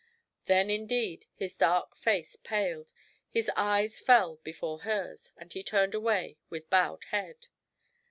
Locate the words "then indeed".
0.45-1.27